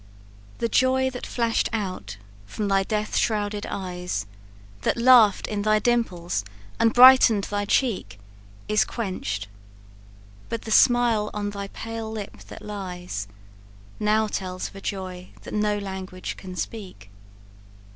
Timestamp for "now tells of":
13.99-14.75